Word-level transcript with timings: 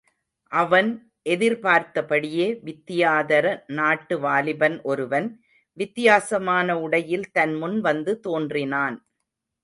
அவன் 0.51 0.87
எதிர்பார்த்தபடியே 1.23 2.47
வித்தியாதர 2.63 3.45
நாட்டு 3.71 4.15
வாலிபன் 4.19 4.77
ஒருவன் 4.83 5.27
வித்தியாசமான 5.77 6.79
உடையில் 6.79 7.27
தன் 7.31 7.53
முன் 7.55 7.77
வந்து 7.81 8.15
தோன்றினான். 8.19 8.97